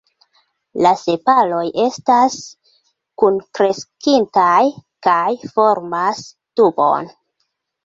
La 0.85 0.93
sepaloj 1.01 1.65
estas 1.83 2.37
kunkreskintaj 3.25 4.57
kaj 5.11 5.23
formas 5.55 6.27
tubon. 6.59 7.17